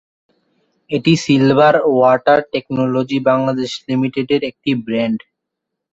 এটি 0.91 1.13
silver 1.23 1.75
water 1.89 2.39
technology 2.51 3.17
Bangladesh 3.29 3.71
লিমিটেডের 3.87 4.41
একটি 4.49 4.71
ব্র্যান্ড। 4.85 5.19